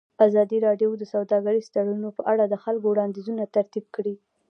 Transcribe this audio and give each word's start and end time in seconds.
ازادي 0.27 0.57
راډیو 0.67 0.89
د 0.97 1.03
سوداګریز 1.13 1.65
تړونونه 1.75 2.09
په 2.17 2.21
اړه 2.31 2.43
د 2.47 2.55
خلکو 2.63 2.85
وړاندیزونه 2.89 3.43
ترتیب 3.55 3.85
کړي. 3.95 4.15